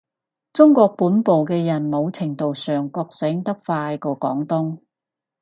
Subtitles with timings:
[0.51, 4.79] 中國本部嘅人某程度上覺醒得快過廣東